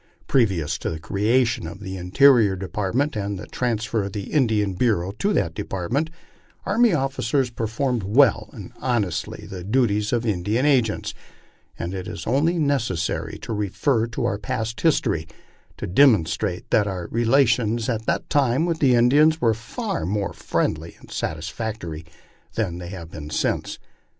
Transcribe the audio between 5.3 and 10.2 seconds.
that department, army officers performed well and honestly the duties